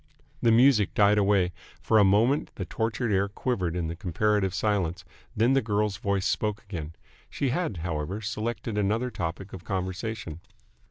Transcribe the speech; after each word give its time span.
The 0.41 0.51
music 0.51 0.95
died 0.95 1.19
away. 1.19 1.53
For 1.79 1.99
a 1.99 2.03
moment 2.03 2.49
the 2.55 2.65
tortured 2.65 3.11
air 3.13 3.29
quivered 3.29 3.75
in 3.75 3.95
comparative 3.97 4.51
silence; 4.51 5.05
then 5.37 5.53
the 5.53 5.61
girl's 5.61 5.97
voice 5.97 6.25
spoke 6.25 6.63
again. 6.63 6.93
She 7.29 7.49
had, 7.49 7.77
however, 7.85 8.19
selected 8.19 8.79
another 8.79 9.11
topic 9.11 9.53
of 9.53 9.63
conversation. 9.63 10.39